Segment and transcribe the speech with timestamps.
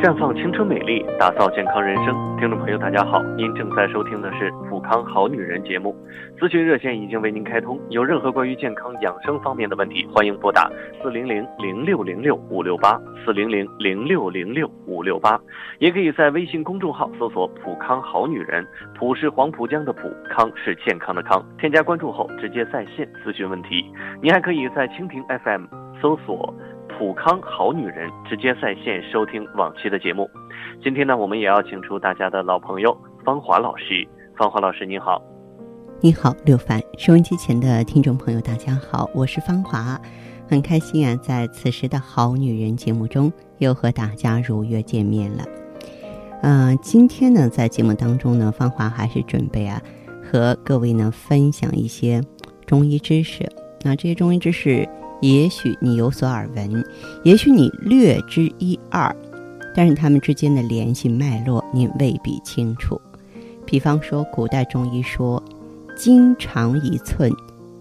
[0.00, 2.14] 绽放青春美丽，打造健康人生。
[2.38, 5.94] 听众朋友，大家好，您正在收听的是《普康好女人》节目，
[6.38, 7.78] 咨询热线已经为您开通。
[7.90, 10.70] 有任何关于健康养生方面的问题，欢迎拨打
[11.02, 15.38] 四零零零六零六五六八四零零零六零六五六八，
[15.80, 18.66] 也可以在微信公众号搜索“普康好女人”，
[18.98, 21.44] 普是黄浦江的浦，康是健康的康。
[21.58, 23.84] 添加关注后，直接在线咨询问题。
[24.22, 25.66] 您还可以在蜻蜓 FM
[26.00, 26.54] 搜索。
[27.00, 30.28] 普康好女人直接在线收听往期的节目。
[30.84, 34.06] 今天呢，我们也要请出大家的老朋友芳华老师。
[34.36, 35.18] 芳华老师，您好。
[36.02, 36.78] 你好，刘凡。
[36.98, 39.98] 收音机前的听众朋友，大家好，我是芳华，
[40.46, 45.44] 很开心啊，在此时的好女人节目中又和大家如约见面了。
[46.42, 49.80] 嗯，今天呢，在节目当中呢，芳华还是准备啊，
[50.22, 52.20] 和各位呢分享一些
[52.66, 53.48] 中医知识。
[53.82, 54.86] 那这些中医知识。
[55.20, 56.84] 也许你有所耳闻，
[57.22, 59.14] 也许你略知一二，
[59.74, 63.00] 但是他们之间的联系脉络你未必清楚。
[63.66, 65.42] 比方说，古代中医说
[65.96, 67.30] “筋长一寸，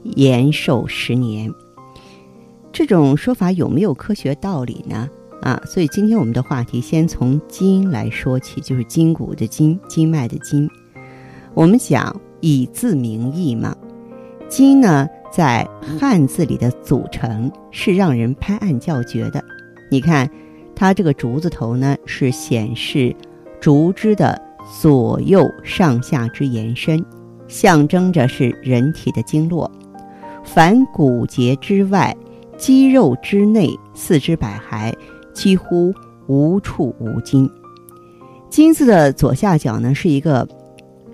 [0.04, 1.52] 延寿十年”，
[2.72, 5.10] 这种说法有没有科学道理呢？
[5.42, 10.70] 啊，所以今天我们的话题先从筋来说起，就是筋骨的筋，经脉的筋。
[11.54, 13.76] 我们讲以字明义嘛，
[14.50, 15.08] 筋呢？
[15.32, 19.44] 在汉字里的组成是让人拍案叫绝的。
[19.90, 20.30] 你看，
[20.76, 23.16] 它这个竹字头呢，是显示
[23.60, 24.40] 竹枝的
[24.82, 27.04] 左右上下之延伸，
[27.48, 29.70] 象征着是人体的经络。
[30.44, 32.16] 凡骨节之外、
[32.58, 34.94] 肌肉之内，四肢百骸
[35.34, 35.94] 几乎
[36.28, 37.50] 无处无筋。
[38.50, 40.48] 金字的左下角呢，是一个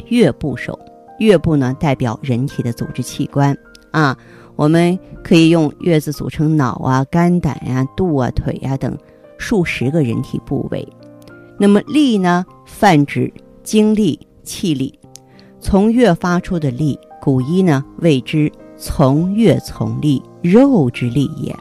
[0.07, 0.77] 月部首，
[1.19, 3.57] 月部呢代表人体的组织器官。
[3.95, 4.17] 啊，
[4.57, 8.97] 我们可以用月字组成脑啊、肝胆呀、肚啊、腿呀等
[9.37, 10.85] 数十个人体部位。
[11.57, 13.31] 那么力呢，泛指
[13.63, 14.99] 精力、气力。
[15.61, 21.55] 从月发出的力，古医呢谓之从月从力，肉之力也。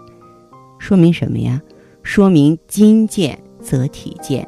[0.81, 1.63] 说明什么呀？
[2.03, 4.45] 说明筋健则体健，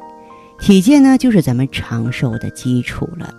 [0.59, 3.33] 体健呢就是咱们长寿的基础了。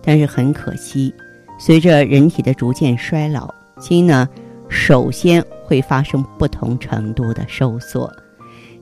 [0.00, 1.14] 但是很可惜，
[1.58, 3.52] 随着人体的逐渐衰老。
[3.78, 4.28] 筋呢，
[4.68, 8.10] 首先会发生不同程度的收缩。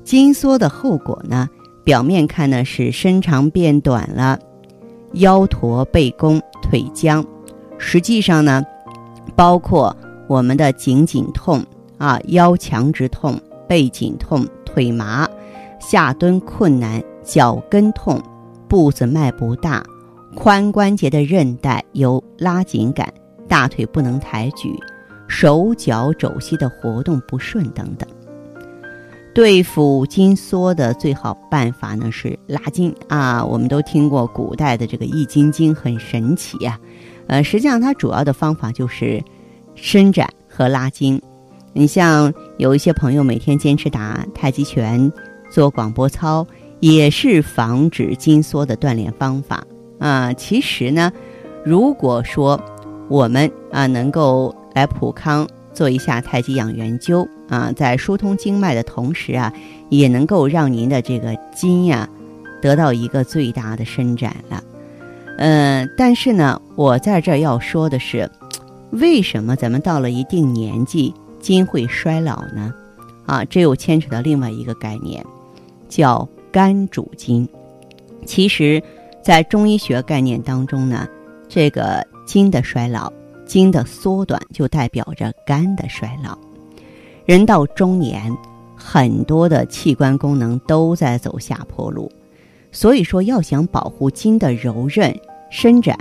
[0.05, 1.49] 筋缩的后果呢，
[1.85, 4.39] 表面看呢是身长变短了，
[5.15, 7.25] 腰驼背弓腿僵。
[7.79, 8.63] 实际上呢，
[9.35, 9.97] 包括
[10.29, 11.65] 我们的颈颈痛
[11.99, 15.29] 啊、腰强直痛、背紧痛、腿麻、
[15.81, 18.21] 下蹲困难、脚跟痛、
[18.69, 19.85] 步子迈不大、
[20.37, 23.13] 髋关节的韧带有拉紧感、
[23.49, 24.79] 大腿不能抬举。
[25.29, 28.07] 手脚肘膝的活动不顺等等，
[29.35, 33.43] 对付筋缩的最好办法呢是拉筋啊。
[33.43, 36.79] 我们都听过古代的这个易筋经很神奇呀，
[37.29, 39.23] 呃，实际上它主要的方法就是
[39.75, 41.19] 伸展和拉筋。
[41.73, 45.11] 你像有一些朋友每天坚持打太极拳、
[45.51, 46.47] 做广播操，
[46.81, 49.65] 也是防止筋缩的锻炼方法
[49.99, 50.31] 啊。
[50.35, 51.11] 其实呢，
[51.65, 52.61] 如果说
[53.09, 59.53] 我们啊能够来普康做一下太极养元灸啊，在疏通经脉的同时啊，
[59.89, 62.09] 也能够让您的这个筋呀
[62.61, 64.63] 得到一个最大的伸展了。
[65.39, 68.31] 嗯，但是呢，我在这要说的是，
[68.91, 72.73] 为什么咱们到了一定年纪筋会衰老呢？
[73.27, 75.25] 啊，这又牵扯到另外一个概念，
[75.89, 77.49] 叫肝主筋。
[78.27, 78.83] 其实，
[79.23, 81.09] 在中医学概念当中呢，
[81.49, 83.13] 这个筋的衰老。
[83.45, 86.39] 筋的缩短就代表着肝的衰老。
[87.27, 88.35] 人到中年，
[88.75, 92.11] 很多的器官功能都在走下坡路，
[92.71, 95.15] 所以说要想保护筋的柔韧
[95.51, 95.99] 伸展，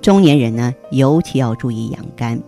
[0.00, 2.40] 中年人呢尤其要注意养肝。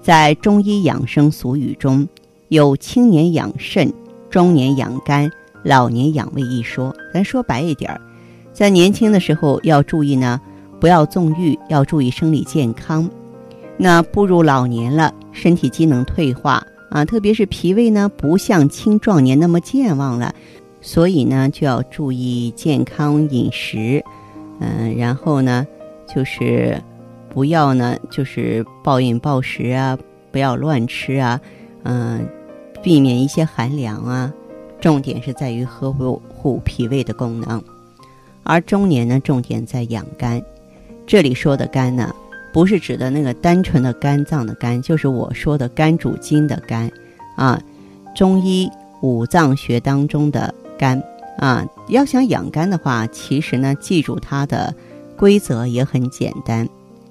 [0.00, 2.06] 在中医养生俗语中
[2.48, 3.92] 有“青年养肾，
[4.30, 5.30] 中年养肝，
[5.64, 6.94] 老年养胃”一说。
[7.12, 8.00] 咱说白一点儿，
[8.54, 10.40] 在年轻的时候要注意呢，
[10.82, 13.08] 不要纵欲，要注意生理健康。
[13.76, 20.34] 那步入老年了，身体机能退化啊，特别是脾胃呢，不像青壮年那么健忘了，
[20.80, 24.04] 所以呢，就要注意健康饮食，
[24.58, 25.64] 嗯，然后呢，
[26.12, 26.76] 就是
[27.28, 29.96] 不要呢，就是暴饮暴食啊，
[30.32, 31.40] 不要乱吃啊，
[31.84, 32.26] 嗯，
[32.82, 34.32] 避免一些寒凉啊，
[34.80, 37.62] 重点是在于呵护护脾胃的功能，
[38.42, 40.42] 而中年呢，重点在养肝，
[41.06, 42.14] 这里说的肝呢。
[42.52, 46.92] 不是指的那个单纯的肝脏的肝，就是我说的肝主筋的肝，
[47.34, 47.58] 啊，
[48.14, 48.70] 中医
[49.00, 51.02] 五脏学当中的肝
[51.38, 54.74] 啊，要想养肝的话，其实呢，记住它的
[55.16, 56.68] 规则也很简单，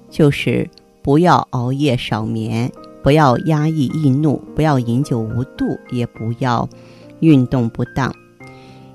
[0.08, 0.70] 就是
[1.02, 2.70] 不要熬夜、少眠，
[3.02, 6.68] 不要压抑易怒，不要饮酒无度，也不要
[7.18, 8.14] 运动不当。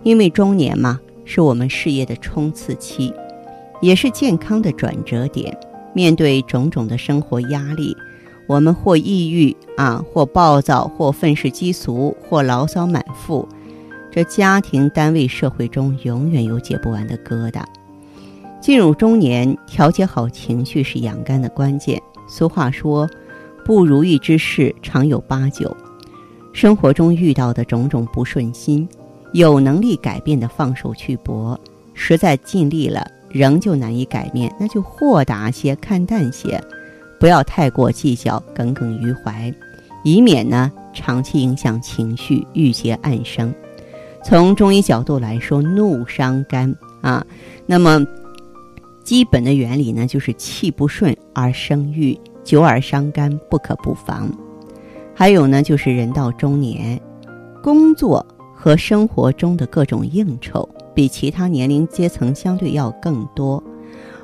[0.03, 3.13] 因为中年嘛，是我们事业的冲刺期，
[3.81, 5.56] 也是健康的转折点。
[5.94, 7.95] 面对种种的生活压力，
[8.45, 13.47] 我们或抑郁啊，或暴躁，或愤世嫉俗，或牢骚满腹。
[14.12, 17.63] 这家庭、单位、社会中永远有解不完的疙瘩。
[18.59, 22.01] 进入中年，调节好情绪是养肝的关键。
[22.27, 23.09] 俗话说
[23.63, 25.75] ：“不如意之事常有八九。”
[26.53, 28.88] 生活中遇到的种种不顺心，
[29.33, 31.56] 有能力改变的放手去搏；
[31.94, 36.62] 实在尽力了仍旧难以改变，那就豁达些，看淡些，
[37.19, 39.53] 不要太过计较，耿耿于怀，
[40.03, 43.53] 以免呢长期影响情绪，郁结暗生。
[44.24, 47.25] 从中医角度来说，怒伤肝啊。
[47.65, 48.06] 那么
[49.03, 54.30] 基本的原理呢，就是气不顺而生郁，久而伤肝，不可不防。
[55.13, 57.00] 还有呢，就是人到中年，
[57.63, 63.63] 工作和生活中的各种应酬比其他年龄阶层相对要更多，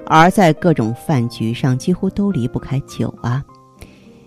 [0.07, 3.45] 而在各种饭局上几乎都离不开酒啊。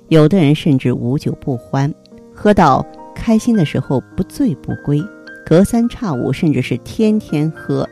[0.06, 1.93] 有的人甚至无酒不欢，
[2.32, 5.02] 喝到开心的时候不醉不归。
[5.44, 7.84] 隔三差五，甚至是天天喝，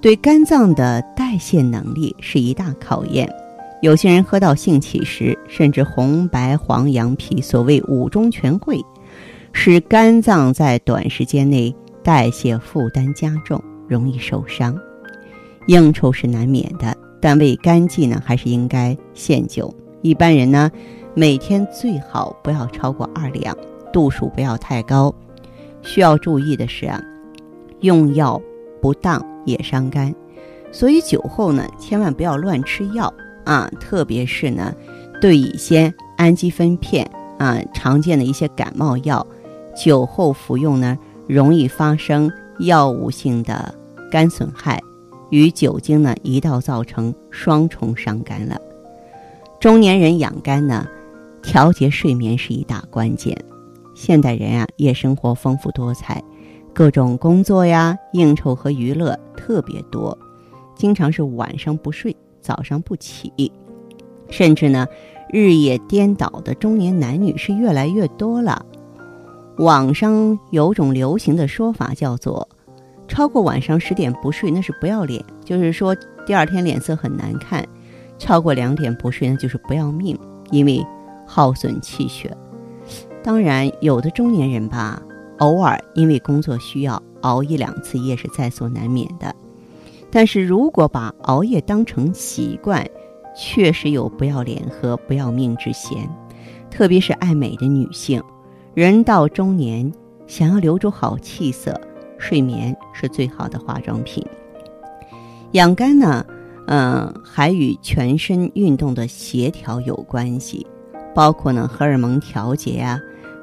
[0.00, 3.30] 对肝脏的代谢能力是一大考验。
[3.82, 8.82] 有些人喝到兴起时，甚至红白黄羊皮，所谓五中全会，
[9.52, 14.78] 使肝脏在短时间内代谢负担加重，容易受伤。
[15.66, 19.72] 应酬是难免的，但为肝计呢，还是应该限酒。
[20.02, 20.70] 一般人呢，
[21.14, 23.56] 每天最好不要超过二两，
[23.92, 25.14] 度数不要太高。
[25.82, 27.00] 需要注意的是啊，
[27.80, 28.40] 用药
[28.80, 30.14] 不当也伤肝，
[30.72, 33.12] 所以酒后呢，千万不要乱吃药
[33.44, 34.74] 啊，特别是呢，
[35.20, 37.08] 对一些氨基酚片
[37.38, 39.26] 啊，常见的一些感冒药，
[39.76, 40.98] 酒后服用呢，
[41.30, 42.28] 容易发生
[42.58, 43.72] 药物性的
[44.10, 44.82] 肝损害，
[45.30, 48.60] 与酒精呢一道造成双重伤肝了。
[49.60, 50.88] 中年人养肝呢，
[51.40, 53.36] 调节睡眠是一大关键。
[53.94, 56.20] 现代人啊，夜生活丰富多彩，
[56.74, 60.18] 各种工作呀、应酬和娱乐特别多，
[60.74, 63.30] 经常是晚上不睡，早上不起，
[64.28, 64.84] 甚至呢，
[65.32, 68.66] 日夜颠倒的中年男女是越来越多了。
[69.60, 72.48] 网上有种流行的说法叫做
[73.06, 77.62] “超过晚上十点不睡那是不要脸”，就是说第二天脸色很难看；
[78.18, 80.18] 超过两点不睡那就是不要命，
[80.50, 80.82] 因为
[81.26, 82.34] 耗损气血。
[83.22, 85.02] 当然，有的中年人吧，
[85.40, 89.34] 偶尔因为工作需要熬一两次夜是在所难免的。
[90.10, 92.82] 但是如果把熬夜当成习惯，
[93.36, 96.08] 确实有不要脸和不要命之嫌。
[96.70, 98.22] 特别是爱美的女性，
[98.80, 99.92] 人到中年，
[100.26, 101.78] 想要留住好气色，
[102.16, 104.24] 睡眠是最好的化妆品。
[105.52, 106.24] 养肝呢，
[106.66, 110.66] 嗯，还与全身运动的协调有关系，
[111.14, 112.98] 包括呢荷尔蒙调节啊。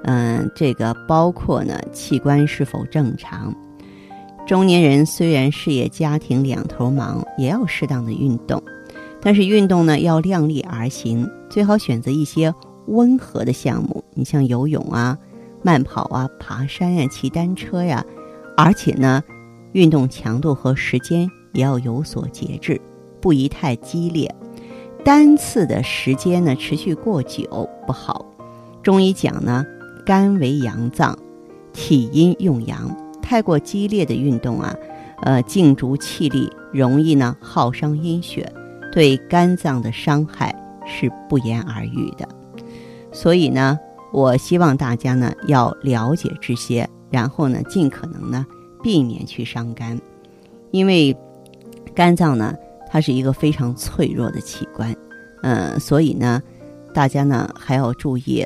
[0.05, 3.53] 嗯，这个包括呢，器官是否正常？
[4.47, 8.59] 中年人虽然事业家庭两头忙，也要适当的运动，
[9.21, 12.51] 但是运动呢要量力而行，最好选择一些
[12.87, 14.03] 温和的项目。
[14.15, 15.15] 你像游泳啊、
[15.67, 18.05] 慢跑啊、爬山呀、骑单车呀，
[18.55, 19.21] 而且呢，
[19.73, 22.79] 运动强度和时间也要有所节制，
[23.19, 24.33] 不宜太激烈。
[25.03, 28.25] 单次的时间呢持续过久不好。
[28.81, 29.65] 中医讲呢。
[30.05, 31.19] 肝为阳脏，
[31.73, 34.73] 体阴用阳，太过激烈的运动啊，
[35.23, 38.49] 呃，静逐气力，容易呢耗伤阴血，
[38.93, 40.55] 对肝脏的伤害
[40.85, 42.25] 是不言而喻的。
[43.11, 43.77] 所以呢，
[44.11, 48.45] 我希望大家呢要了解这些，然后呢尽可能呢
[48.81, 49.99] 避免去伤肝，
[50.71, 51.15] 因为
[51.95, 52.53] 肝脏呢
[52.89, 54.95] 它是一个非常脆弱的器官，
[55.43, 56.41] 嗯，所以呢
[56.93, 58.45] 大家呢还要注意。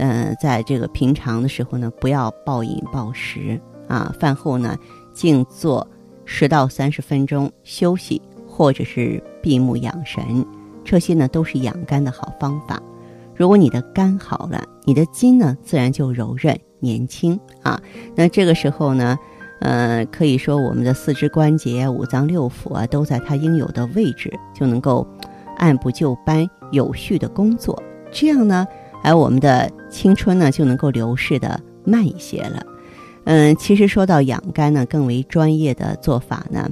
[0.00, 4.14] 嗯，在这个平常的时候呢，不要暴饮暴食啊。
[4.20, 4.78] 饭后呢，
[5.12, 5.84] 静坐
[6.24, 10.46] 十到三十分钟休息，或者是闭目养神，
[10.84, 12.80] 这些呢都是养肝的好方法。
[13.38, 17.80] 如果你的肝好了，你的筋呢自然就柔韧年轻啊。
[18.14, 19.16] 那这个时候呢，
[19.60, 25.06] 呃，可以说我们的四肢关节、五脏六腑啊都在它应有的位置，就能够
[25.56, 27.82] 按部就班、有序的工作。
[28.12, 28.66] 这样呢。
[29.04, 32.66] 而我们的青春呢就能够流逝的慢一些了，
[33.26, 36.68] 嗯，其实说到养肝呢，更为专业的做法呢，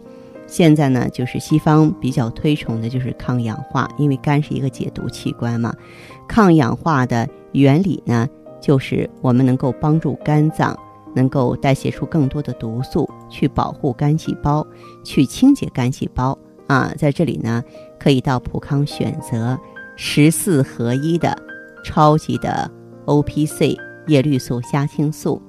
[0.49, 5.73] 现在呢就是西方比较推崇的就是抗氧化，因为肝是一个解毒器官嘛。
[6.28, 8.28] 抗氧化的原理呢，
[8.61, 10.78] 就是我们能够帮助肝脏
[11.14, 14.66] 能够代谢出更多的毒素，去保护肝细胞，
[15.02, 16.92] 去清洁肝细胞啊。
[16.99, 17.62] 在这里呢，
[17.99, 19.59] 可以到普康选择
[19.97, 21.37] 十四合一的
[21.83, 22.71] 超级的
[23.06, 25.40] O P C 叶绿素虾青素。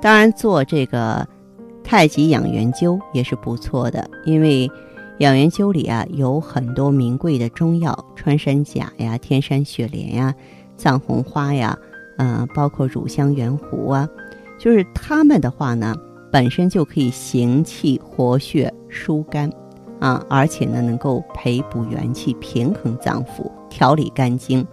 [0.00, 1.24] 当然，做这个
[1.84, 4.68] 太极养元灸也是不错的，因为
[5.22, 10.34] 养元灸里啊有很多名贵的中药，穿山甲呀、天山雪莲呀、
[10.76, 11.78] 藏红花呀，
[12.18, 14.08] 呃，包括乳香圆胡啊，
[14.58, 15.94] 就是它们的话呢，
[16.32, 19.48] 本身就可以行气活血、疏肝
[20.00, 24.66] 啊，而且呢能够培补元气、平衡脏腑、调理肝经。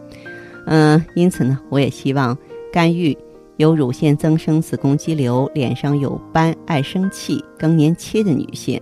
[0.66, 2.36] 嗯，因此呢，我也希望
[2.74, 3.16] 肝郁。
[3.58, 8.80] 有乳腺增生、子宫肌瘤、脸上有斑、爱生气、更年期的女性，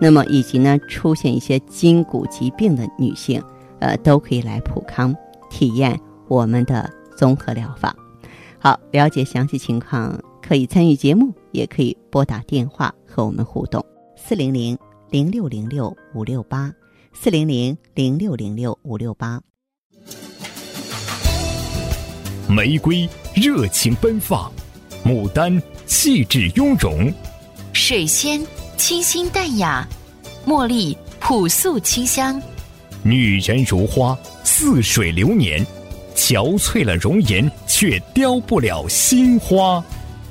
[0.00, 3.42] 那么以及呢出现一些筋骨疾病的女性，
[3.80, 5.14] 呃，都可以来普康
[5.50, 7.94] 体验我们的综合疗法。
[8.58, 13.84] 好，了解详细情况可以参与节目，也可以拨打电话和我们互动：
[14.16, 14.76] 四零零
[15.10, 16.72] 零六零六五六八，
[17.12, 19.40] 四零零零六零六五六八。
[22.48, 24.50] 玫瑰热情奔放，
[25.04, 27.12] 牡丹气质雍容，
[27.72, 28.40] 水仙
[28.80, 29.86] 清新淡雅，
[30.46, 32.40] 茉莉朴素清香。
[33.02, 35.64] 女人如花，似水流年，
[36.16, 39.84] 憔悴了容颜，却凋不了心花。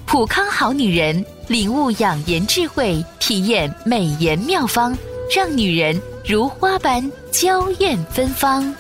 [0.08, 4.98] 普康好女人，领悟养颜智慧，体验美颜妙方，
[5.34, 8.76] 让女人如花般娇艳芬芳。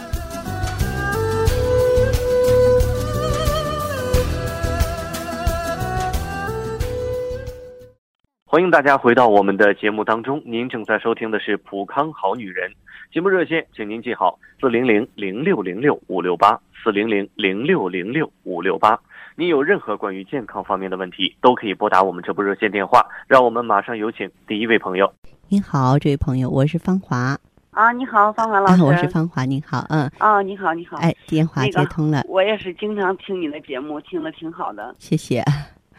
[8.52, 12.68] 欢迎大家回到我们的节目当中，您正在收听的是《普康好女人》
[13.14, 19.00] 节目热线，请您记好：四零零零六零六五六八，四零零零六零六五六八。
[19.36, 23.06] 您有任何关于健康方面的问题，都可以拨打我们这部热线电话。
[23.28, 25.14] 让我们马上有请第一位朋友。
[25.48, 27.38] 您好，这位朋友，我是芳华。
[27.70, 28.82] 啊，你好，芳华老师。
[28.82, 30.10] 我是芳华，您好，嗯。
[30.18, 30.98] 啊，你好，你好。
[30.98, 32.24] 哎，电话接通了。
[32.28, 34.96] 我也是经常听你的节目，听的挺好的。
[34.98, 35.44] 谢谢。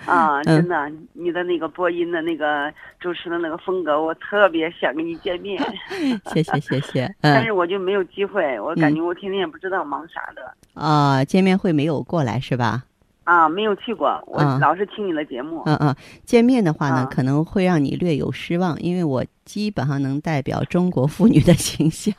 [0.06, 5.62] 啊，真的，你的那个播音的那个主持的那个风格，我特别想跟你见面。
[6.32, 10.54] 谢谢谢谢，但是我就没有机会，我感觉我天天也不知道忙啥的。
[10.74, 12.84] 啊，见面会没有过来是吧？
[13.30, 15.62] 啊，没有去过，我老是听你的节目。
[15.66, 15.94] 嗯嗯，
[16.24, 22.12] 见面的话呢，可能会让你略有失望，因为我基本上能代表中国妇女的形象。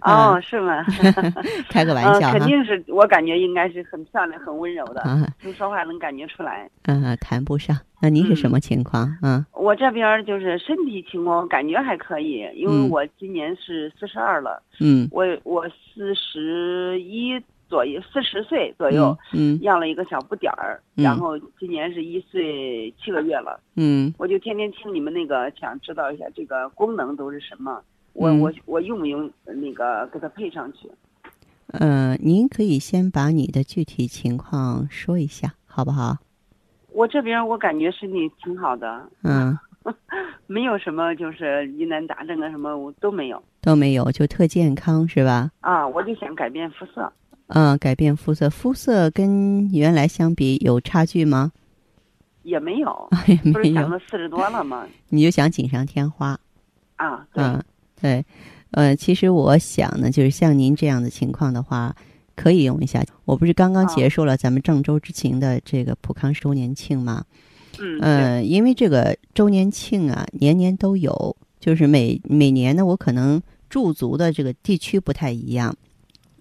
[0.00, 0.84] 哦，是吗？
[1.70, 5.04] 开个玩笑肯定是我感觉应该是很漂亮、很温柔的。
[5.44, 6.68] 你说话能感觉出来。
[6.86, 7.76] 嗯，谈不上。
[8.00, 9.16] 那您是什么情况？
[9.22, 14.60] 嗯，我这边就是身体情况，感觉还可以，因为我今年是四十二了。
[14.80, 17.40] 嗯，我我四十一。
[17.68, 30.90] 左右四十岁左右，嗯，要了一个小不点儿，然后今年是一岁七个月了，嗯，我就天天听你们那个，想知道一下这个功能都是什么，我我我用不用那个给它配上去？
[31.68, 36.18] 呃，您可以先把你的具体情况说一下，好不好？
[36.92, 39.58] 我这边我感觉身体挺好的，嗯，
[40.46, 45.50] 没有什么就是疑难杂症啊什么我都没有，都没有，就特健康是吧？
[45.60, 47.12] 啊，我就想改变肤色。
[47.48, 51.52] 嗯，改变肤色，肤色跟原来相比有差距吗？
[52.42, 53.52] 也没有，也没有。
[53.52, 54.86] 不是讲了四十多了吗？
[55.08, 56.38] 你就想锦上添花？
[56.96, 57.62] 啊，嗯，
[58.00, 58.24] 对，
[58.72, 61.94] 呃，其实我想呢，就是像您这样的情况的话，
[62.34, 63.04] 可以用一下。
[63.24, 67.24] 我不是刚刚结束了咱们郑州之行的这个普康周年庆吗？
[67.78, 75.74] 嗯，呃，因为这个周年庆啊，年年都有，就是每每年呢，我可能驻足的这个地区不太一样。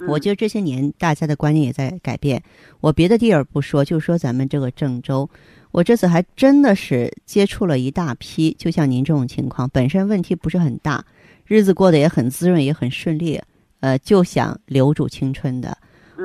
[0.08, 2.42] 我觉得这些年大家的观念也在改变。
[2.82, 5.30] 我别的地儿不说，就说咱们这个郑州，
[5.72, 11.04] 我这次还真的是接触了一大批，就像您这种情况，本身问题不是很大，
[11.46, 13.42] 日子过得也很滋润，也很顺利，
[13.80, 15.78] 呃，就想留住青春的。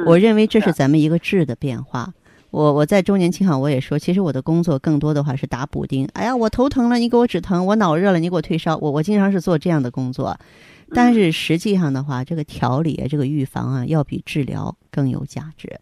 [0.07, 2.13] 我认为这是咱们一个质的变化。
[2.51, 6.09] 我我在周年庆上我也说，其实我的工作更多的话是打补丁。
[6.15, 8.77] 哎呀，我头疼了，你给我止疼；我脑热了，你给我退烧。
[8.79, 10.39] 我我经常是做这样的工作。
[10.93, 15.79] 但是实际上的话，这个调理、这个预防啊，要比治疗更有价值。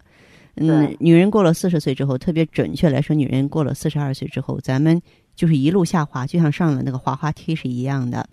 [0.56, 5.00] 嗯，女人过了四十岁之后，特别准确来说，女人过了四十二岁之后，咱们
[5.34, 8.26] 就是一路下滑，就像上了那个滑滑梯是一样的。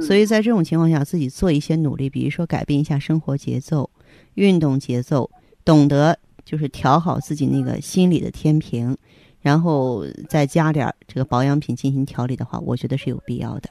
[0.00, 3.88] 所以在这种情况下，自己做一些努力，比如说改变一下生活节奏、
[4.34, 5.30] 运动节奏，
[5.64, 8.96] 懂得就是调好自己那个心理的天平，
[9.40, 13.68] 然后再加点这个保养品进行调理的话，我觉得是有必要的。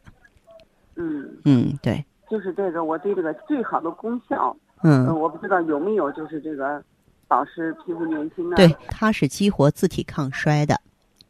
[0.96, 6.82] 嗯，嗯，对，就是这个，我对这个最好的功效，嗯，呃我不知道有没有就是这个
[7.28, 8.56] 保湿皮肤年轻呢？
[8.56, 10.80] 对，它是激活自体抗衰的，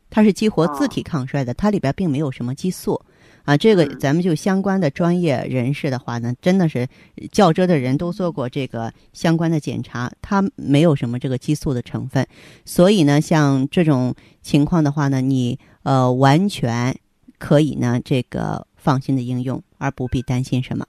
[0.10, 3.02] 它是激活自哦体抗衰的，它里边并没有什么激素。
[3.46, 6.88] 啊，这个嗯咱们就相关的专业人士的话呢，真的是
[7.32, 12.28] 较真的人都做过这个相关的检查，它没有什么这个激素的成分，
[12.64, 14.14] 所以呢，像这种
[14.44, 16.96] 情况的话呢，你呃完全
[17.40, 20.86] 可以呢这个放心的应用，而不必担心什么。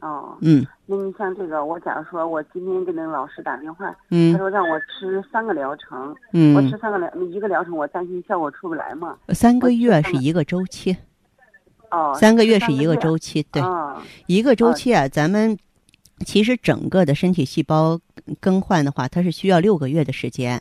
[0.00, 0.66] 哦，嗯。
[0.86, 6.08] 那你像这个，我假如说我今天给那个老师打电话，他嗯说让我吃三个疗程，
[6.54, 9.16] 我吃嗯，三个疗一个疗程，我担心效果出不来嘛。
[9.28, 10.96] 三个月是一个周期，
[11.90, 13.62] 哦，三个月是一个周期，对。
[13.62, 15.56] 啊，一个周啊期啊，咱们
[16.26, 18.00] 其实整个的身体细胞
[18.40, 20.60] 更换的话，它是需要六个月的时间。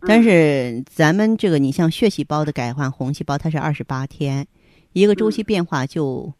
[0.00, 4.46] 但嗯是咱们这个，你像血细胞的改换，红细胞它是二十八天，
[4.98, 6.32] 一个周期变化就、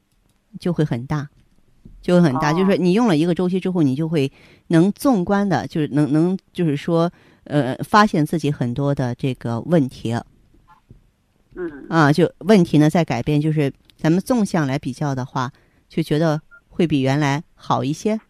[0.58, 1.28] 就会很大，
[2.00, 2.50] 就会很大。
[2.50, 4.30] 哦就是说，你用了一个周期之后，你就会
[4.68, 7.10] 能纵观的，就是能能就是说，
[7.44, 10.12] 呃，发现自己很多的这个问题
[11.54, 15.52] 嗯啊，就问题呢在改变，就是咱们纵向来比较的话，
[15.88, 18.20] 就觉得会比原来好一些。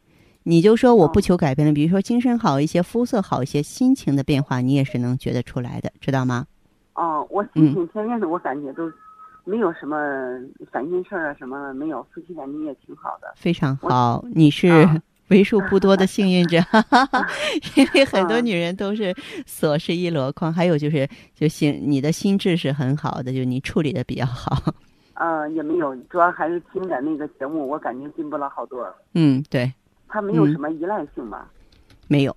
[0.45, 6.47] 你就说我不哦求改变了，比如说精神好一些，肤色好一些，心情的变化你也是能觉得出来的，知道吗？
[6.95, 8.91] 哦，我嗯心情天天的，我感觉都
[9.49, 9.97] 没有什么
[10.71, 13.33] 烦心事儿啊，什么没有，夫妻感情也挺好的。
[13.35, 14.95] 非常好，你是啊
[15.29, 17.27] 为数不多的幸运者，哈哈哈，
[17.75, 19.15] 因为很多啊女人都是
[19.47, 24.75] 琐事一箩筐，还有就是就心你的心智是很好的，就你处理的比较好。
[25.15, 28.87] 呃，也没有，主要还是听的那个节目，我感觉进步了好多。
[29.15, 29.73] 嗯，对，
[30.09, 31.51] 他没有嗯什么依赖性吧？
[32.07, 32.37] 没有，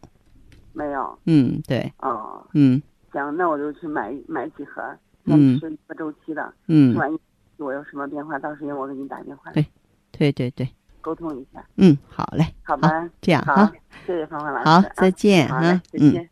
[0.74, 1.20] 没有。
[1.26, 4.82] 嗯，对，哦，嗯行，那我就去买买几盒，
[5.26, 7.12] 嗯先吃一个周期的，嗯吃，完
[7.58, 9.66] 我有什么变化，到时间我给你打电话对
[10.12, 10.68] 对对对，
[11.02, 12.88] 沟通一下，嗯，好嘞，好吧？
[12.90, 13.72] 好这样好，，
[14.06, 14.66] 谢谢芳芳老师。
[14.66, 15.80] 好啊，再见好嘞。
[15.92, 16.30] 再见。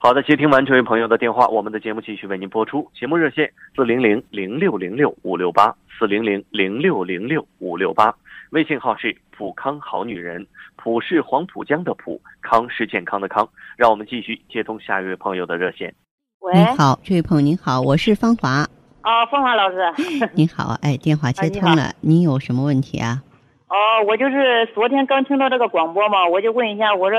[0.00, 2.88] 好的，接听完这位朋友的电话，我们的节目继续为您播出。
[2.94, 8.14] 节目热线四零零零六零六五六八四零零零六零六五六八，
[8.50, 13.48] 微信号是普康好女人，普是黄浦江的普，康是健康的康。
[13.76, 15.92] 让我们继续接通下一位朋友的热线。
[16.40, 18.62] 喂，你好，这位朋友您好，我是芳华。
[19.02, 19.76] 哦，芳华老师，
[20.34, 23.22] 你好，哎，电话接通了，您有什么问题啊？
[23.68, 23.74] 哦，
[24.06, 27.16] 我就是昨天刚听到这个广播嘛，我就问一下，我这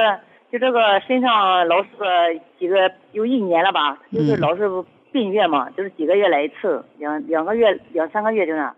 [0.51, 1.89] 就这个身上老是
[2.57, 4.69] 几个有一年了吧，就是嗯老是
[5.11, 8.73] 病月嘛，就是几个月来一次，两两个月两三个月就那，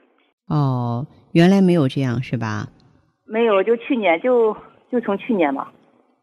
[0.47, 2.67] 哦，原来没有这样是吧？
[3.25, 4.57] 没有，就去年就
[4.91, 5.71] 就从去年吧，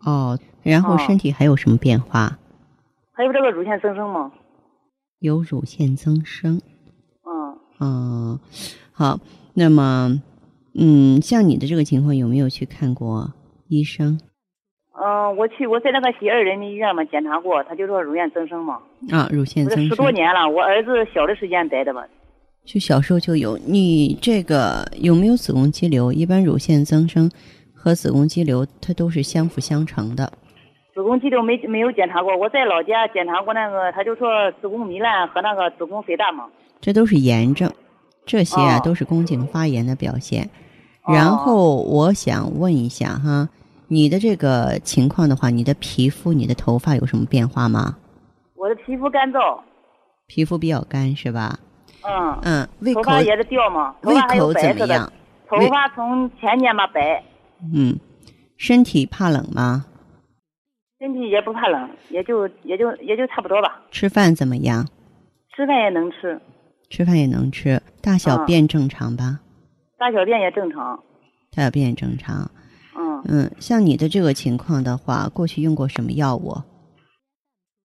[0.04, 2.37] 哦，然后哦身体还有什么变化？
[3.18, 4.31] 还有这个乳腺增生吗，
[5.18, 6.61] 有乳腺增生。
[7.26, 8.38] 嗯，嗯，
[8.92, 9.18] 好，
[9.54, 10.22] 那么，
[10.78, 13.33] 嗯，像你的这个情况，有没有去看过
[13.66, 14.20] 医生
[14.92, 18.78] 嗯，我去我在那个西二人民医院嘛检查过，他就说乳腺增生嘛，
[19.11, 19.28] 啊？
[19.33, 22.07] 乳腺增生十多，年了，我儿子小的时间得的吧，
[22.64, 23.59] 就小时候就有。
[23.59, 26.12] 你这个有没有子宫肌瘤？
[26.12, 27.28] 一般乳腺增生
[27.74, 30.33] 和子宫肌瘤它都是相辅相成的。
[30.98, 36.46] 子宫肌瘤没没有检查过，我在老家检查过那个，他就说子宫糜烂和那个子宫肥大嘛。
[36.80, 37.72] 这都是炎症，
[38.26, 40.50] 这些啊、哦都是宫颈发炎的表现。
[41.04, 43.48] 哦然后我想问一下哈，
[43.87, 47.96] 你的这个情况的话，你的皮肤、你的头发有什么变化吗？
[48.56, 49.61] 我的皮肤干燥，
[50.26, 51.61] 皮肤比较干是吧？
[52.02, 55.12] 嗯，嗯，胃口头发也是掉嘛，头胃发怎么样？，
[55.48, 57.22] 头发从前年吧白，
[57.72, 57.96] 嗯，
[58.56, 59.84] 身体怕冷吗？
[60.98, 64.84] 身体也不怕冷，也就也就也就差不多吧，吃饭怎么样？
[65.54, 66.40] 吃饭也能吃，
[66.90, 69.38] 吃饭也能吃，大小嗯便正常吧？
[69.96, 70.98] 大小便也正常，
[71.54, 72.50] 大小便也正常。
[72.96, 76.56] 嗯，嗯，像你的这个情况的话，过去用过什么药物？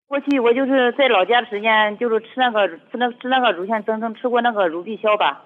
[0.07, 5.43] 过去我就是在老家的时间，就是吃那个吃那吃那个乳腺增生，吃过那个乳必消吧，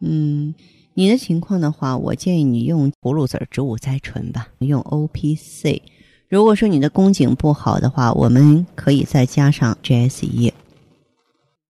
[0.00, 0.54] 嗯，
[0.94, 5.82] 你的情况的话，我建议你用葫芦籽植物甾醇吧，用 O P C。
[6.28, 10.52] 如果说你的宫颈不好的话，我们可以再加上 G S E。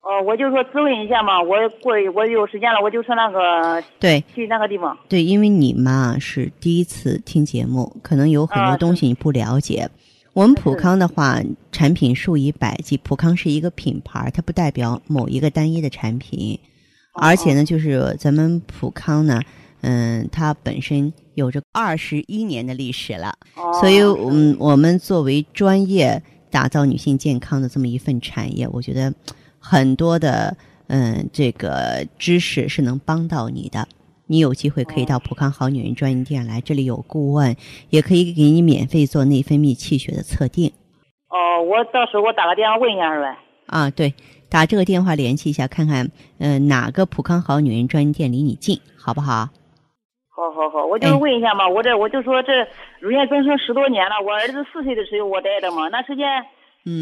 [0.00, 9.88] 哦，我就说咨问一下嘛，我过我有时间了，我就上那个对去那个地方，对，因为你嘛是第一次听节目，可能有很多啊东西你不了解。
[10.34, 11.40] 我们普康的话，
[11.72, 16.58] 产品数以百计，普康是一个品牌，它不代表某一个单一的产品。
[17.14, 19.40] 而且呢，就是咱们普康呢，
[19.86, 23.34] 嗯，它本身有着二十一年的历史了。
[23.54, 29.12] 哦、所以，嗯，我们作为专业打造女性健康的这么一份产业，我觉得
[29.58, 33.86] 很多的嗯这个知识是能帮到你的。
[34.26, 37.54] 你有机会可以到普康好女人专营店来，这里有顾问，
[37.90, 40.72] 也可以给你免费做内分泌气血的测定。
[41.28, 43.36] 哦，我到时候我打个电话问一下是呗？
[43.66, 44.14] 啊，对，
[44.48, 49.50] 打这个电话联系一下，看看呃哪个普康好女人专营店离你近，好不好？
[50.36, 52.52] 好好好，我就是问一下嘛，我这我就说这
[52.98, 56.26] 乳腺增生十多年了，我儿子四岁的时候我带的嘛，那时间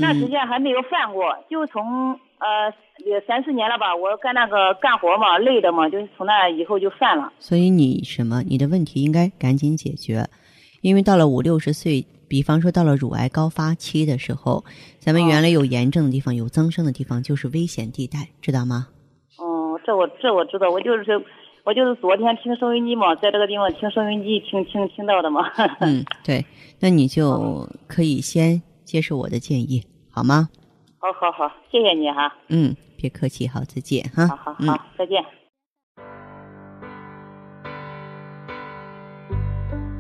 [0.01, 2.71] 那时间还没有犯过，就从呃
[3.07, 7.33] 也三四年了吧，我干那个干活嘛，累的嘛，就是从那以后就犯了。
[7.39, 8.43] 所以你什么？
[8.43, 10.29] 你的问题应该赶紧解决，
[10.83, 14.63] 因为到了五六十岁，比方说到了乳癌高发期的时候，
[14.99, 18.89] 咱们原来有炎症的地方、有增生的地方就是危险地带，知道吗？
[19.39, 21.05] 哦，这我这我知道，我就是
[21.65, 25.49] 我就是昨天听收音机嘛，在这个地方听收音机听听听到的嘛。
[25.79, 26.45] 嗯，对，
[26.81, 30.49] 那你就可以先接受我的建议，好吗？
[30.99, 32.35] 好好好，谢谢你哈。
[32.49, 34.27] 嗯，别客气，好，再见哈。
[34.27, 35.25] 好好好，再见。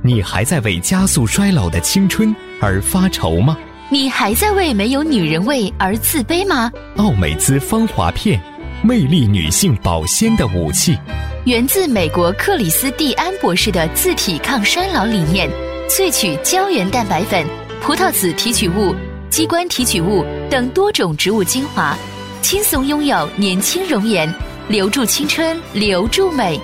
[0.04, 3.56] 你还在为加速衰老的青春而发愁吗？
[3.88, 6.72] 你还在为没有女人味而自卑吗？
[6.96, 8.40] 奥美姿芳华片，
[8.84, 10.98] 魅力女性保鲜的武器。
[11.44, 15.48] 源自美国克里斯蒂安博士的自体抗衰老理念，
[15.88, 17.46] 萃取胶原蛋白粉、
[17.80, 18.94] 葡萄籽提取物、
[19.30, 21.96] 鸡冠提取物等多种植物精华，
[22.42, 24.32] 轻松拥有年轻容颜，
[24.68, 26.60] 留住青春，留住美。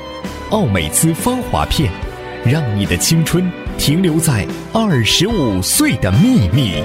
[0.50, 1.90] 奥美姿芳华片，
[2.44, 6.82] 让你的青春停留在二十五岁的秘密。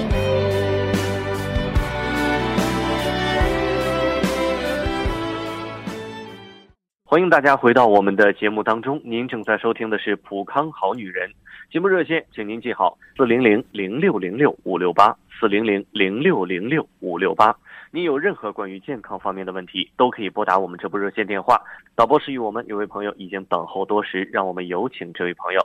[7.14, 11.30] 欢迎大家回到我们的节目当中，您正在收听的是《普康好女人》
[11.72, 17.56] 节目热线，请您记好四零零零六零六五六八四零零零六零六五六八。
[17.92, 21.56] 您有任何关于健康方面的问题，都可以拨打我们这部热线电话。
[21.94, 25.60] 导播示意我们有位朋友已经等候多时，让我们有请这位朋友。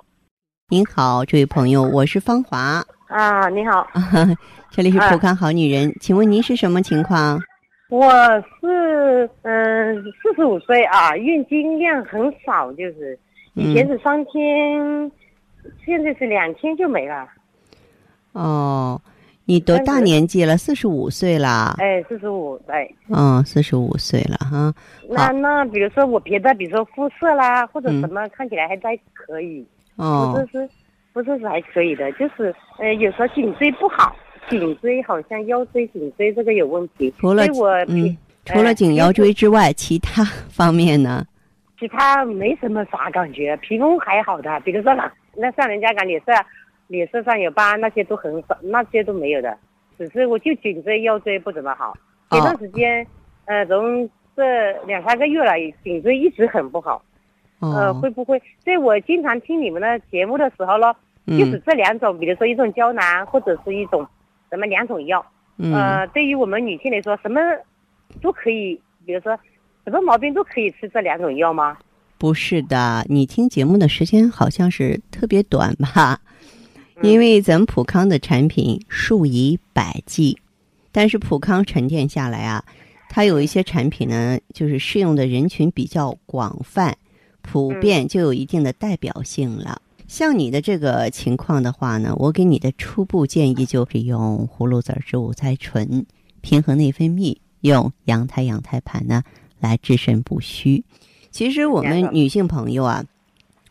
[0.69, 2.83] 您好，这位朋友，我是芳华。
[3.07, 3.87] 啊，你好，
[4.69, 7.41] 这里是普康好女人，请问您是什么情况？
[7.89, 8.07] 我
[8.61, 13.17] 是嗯四十五岁啊，月经量很少，就是
[13.55, 15.11] 以前是三天，
[15.83, 17.27] 现在是两天就没了。
[18.33, 19.01] 哦，
[19.45, 20.55] 你多大年纪了？
[20.55, 21.73] 四十五岁了。
[21.79, 22.95] 哎，四十五，对。
[23.09, 24.71] 嗯，四十五岁了哈。
[25.09, 29.65] 那那比如说我别的，比如说肤色啦或者什么，看起来还在可以。
[29.95, 30.31] 哦。
[30.35, 30.69] 不是是，
[31.11, 34.15] 不是是还可以的，就是呃有时候颈椎不好。
[34.49, 37.13] 颈椎好像腰椎、颈椎这个有问题。
[37.19, 41.25] 除了我嗯，除了颈腰椎之外，其他方面呢？
[41.79, 44.59] 其他没什么啥感觉，皮肤还好的。
[44.61, 46.31] 比如说那那像人家讲脸色，
[46.87, 49.57] 脸色上有疤，那些都很少，那些都没有的。
[49.97, 51.95] 只是我就颈椎、腰椎不怎么好。
[52.31, 53.05] 前段时间，
[53.45, 57.01] 呃，从这两三个月了，颈椎一直很不好。
[57.59, 58.41] 呃，会不会？
[58.63, 60.95] 所以我经常听你们的节目的时候咯，
[61.27, 64.05] 就是这两种，比如说一种胶囊，或者是一种。
[64.49, 65.25] 什么两种药？
[65.57, 67.39] 呃，对于我们女性来说，什么
[68.21, 69.37] 都可以，比如说
[69.83, 71.77] 什么毛病都可以吃这两种药吗？
[72.17, 76.19] 不是的，你听节目的时间好像是特别短吧？
[77.01, 80.37] 因为咱们普康的产品数以百计，
[80.91, 82.63] 但是普康沉淀下来啊，
[83.09, 86.97] 它有一些产品呢，就是适用的人群比较广泛，
[87.41, 89.81] 普遍就有一定的代表性了。
[90.09, 96.03] 像你的这个情况的话呢，我给你的初步建议就是用葫芦籽植物甾醇
[96.41, 99.21] 平衡内分泌，用羊胎羊胎盘呢
[99.59, 100.83] 来治肾补虚。
[101.29, 103.05] 其实我们女性朋友啊，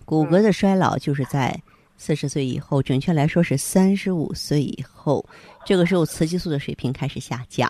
[0.05, 1.61] 骨骼的衰老就是在
[1.96, 5.27] 四十岁以后，准确来说是三十五岁以后，
[5.66, 7.68] 这个时候雌激素的水平开始下降。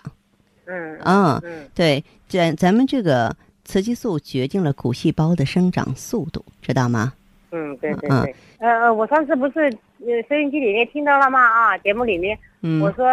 [0.67, 1.41] 嗯嗯，
[1.73, 7.13] 对，咱咱们这个雌激素决定了骨细胞的生长速度，知道吗？
[7.51, 9.61] 嗯，对对对，呃，我上次不是
[10.05, 11.39] 呃收音机里面听到了吗？
[11.39, 12.37] 啊，节目里面，
[12.81, 13.05] 我说，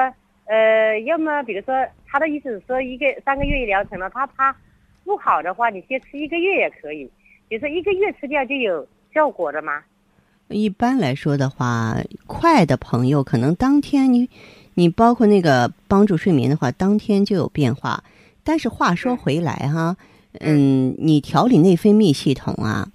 [0.44, 1.74] 呃，要么比如说
[2.06, 4.54] 他的意思是说一个三个月一疗程了，他怕
[5.04, 7.10] 不好的话，你先吃一个月也可以，
[7.48, 9.82] 比如说一个月吃掉就有效果的吗？
[10.48, 11.96] 一般来说的话，
[12.26, 14.28] 快的朋友可能当天你，
[14.74, 18.04] 你包括那个帮助睡眠的话，当天就有变化。
[18.44, 19.96] 但是话说回来哈，
[20.38, 22.86] 嗯，你调理内分泌系统啊。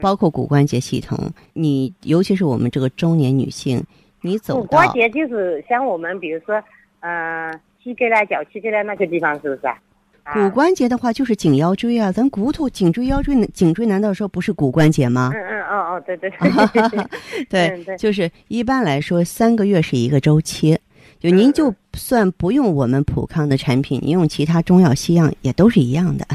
[0.00, 1.18] 包括骨关节系统，
[1.52, 3.82] 你尤其是我们这个中年女性，
[4.20, 6.62] 你走骨关节就是像我们比如说，
[7.00, 9.78] 呃，膝盖啦、脚膝盖啦那个地方，是不是啊？
[10.32, 15.30] 骨关节的话就是颈腰椎啊，咱骨头颈椎腰椎颈椎难道说不是骨关节吗？
[15.34, 16.30] 嗯嗯哦哦对对
[17.48, 20.76] 对对，就是一般来说三个月是一个周期，
[21.20, 26.26] 就您就算不用我们普康的产品，您用其他中药西药也都是一样的。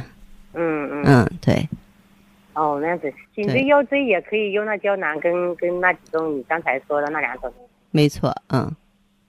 [0.53, 1.03] 嗯嗯。
[1.05, 1.67] 嗯，对。
[2.53, 7.51] 哦，那样子，颈椎腰椎也可以用那胶囊，跟跟那几种你刚才说的那两种。
[7.91, 8.69] 没错，嗯。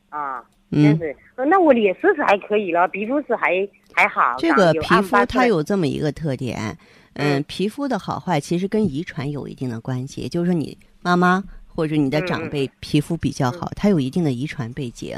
[0.09, 4.35] 啊，这样子，那我脸色是还可以了，皮肤是还还好。
[4.39, 6.77] 这个皮肤它有这么一个特点，
[7.15, 11.43] 嗯，皮肤的好坏其实跟遗传有一定的关系，就是说你妈妈。
[11.75, 15.17] 或者你的长辈皮肤比较好，他有一定的遗传背景，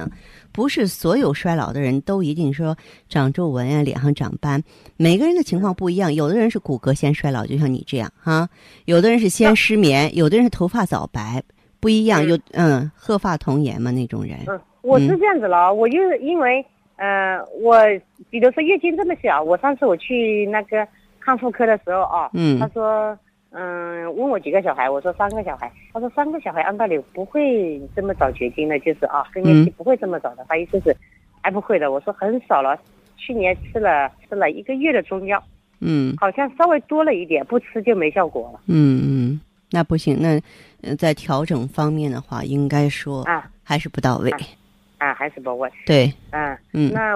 [0.52, 2.76] 不是所有衰老的人都一定说
[3.08, 4.62] 长皱纹啊，脸上长斑，
[4.96, 6.14] 每个人的情况不一样。
[6.14, 8.46] 有的人是骨骼先衰老，就像你这样哈；
[8.84, 11.42] 有的人是先失眠，有的人是头发早白，
[11.80, 12.24] 不一样。
[12.24, 14.38] 有嗯，鹤发童颜嘛那种人。
[14.46, 16.64] 嗯，我是这样子了，我就是因为
[16.96, 17.82] 呃，我
[18.30, 20.86] 比如说月经这么小，我上次我去那个
[21.18, 23.18] 看妇科的时候啊，嗯，他说。
[23.56, 25.70] 嗯，问我几个小孩，我说三个小孩。
[25.92, 30.44] 他说三个小孩按道理不会这么早绝经的，就是啊，更年期不会这么早的。
[30.48, 30.94] 他意思是
[31.40, 31.92] 还不会的。
[31.92, 32.76] 我说很少了，
[33.16, 35.40] 去年吃了吃了一个月的中药，
[35.78, 38.60] 嗯，好像稍微多了一点，不吃就没效果了。
[38.66, 39.40] 嗯嗯，
[39.70, 44.32] 那不行，那在调整方面的话，应该说啊还是不到位，
[44.98, 45.70] 啊还是不到位。
[45.86, 47.14] 对，嗯嗯，那。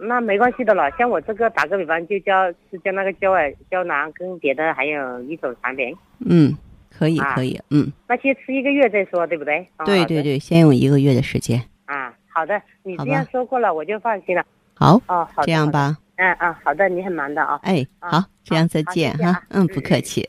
[0.00, 5.94] 那没关系的了，像我这个打个比方，就叫是叫那个胶耳胶囊，跟别的还有一种产品。
[6.24, 6.56] 嗯，
[6.90, 7.92] 可以可以，嗯。
[8.08, 9.66] 那先吃一个月再说，对不对？
[9.84, 11.60] 对对对，先用一个月的时间。
[11.84, 14.44] 啊，好的，你这样说过了，我就放心了。
[14.74, 15.96] 好，哦，好，这样吧。
[16.16, 17.60] 嗯嗯，好的，你很忙的啊。
[17.62, 19.42] 哎，好，这样再见哈。
[19.50, 20.28] 嗯，不客气。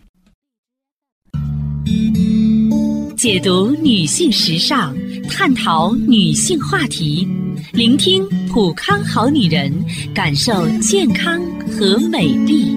[3.21, 4.95] 解读女性时尚，
[5.29, 7.27] 探讨女性话题，
[7.71, 9.71] 聆听普康好女人，
[10.11, 12.75] 感受健康和美丽。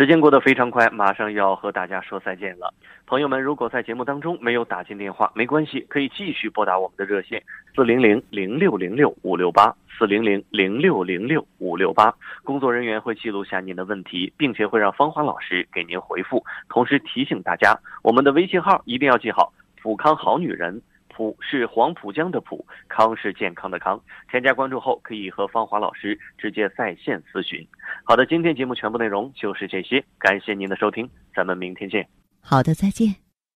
[0.00, 2.72] 时间过得非常快，马上要和大家说再见了。
[3.04, 7.42] 朋友们，如果在节目当中没有打进电话，没关系，可以继续拨打我们的热线
[7.76, 12.14] 四零零零六零六五六八四零零零六零六五六八。
[12.44, 16.42] 工作人员会记录下您的问题，并且会让芳华老师给您回复。
[16.70, 20.80] 同时提醒大家，我们的微信号一定要记好：普康好女人，
[21.20, 24.00] 普是黄浦江的浦，康是健康的康。
[24.30, 27.68] 添加关注后，可以和芳华老师直接在线咨询。
[28.04, 32.08] 好的，今天节目全部内容就是这些，感谢您的收听，咱们明天见。
[32.40, 33.29] 好的，再见。